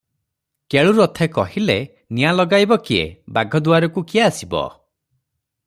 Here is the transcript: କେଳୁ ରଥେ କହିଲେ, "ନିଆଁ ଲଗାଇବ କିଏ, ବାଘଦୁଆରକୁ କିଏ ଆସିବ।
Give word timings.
କେଳୁ 0.73 0.93
ରଥେ 0.99 1.27
କହିଲେ, 1.35 1.75
"ନିଆଁ 2.19 2.31
ଲଗାଇବ 2.39 2.77
କିଏ, 2.87 3.05
ବାଘଦୁଆରକୁ 3.39 4.05
କିଏ 4.15 4.25
ଆସିବ। 4.31 4.67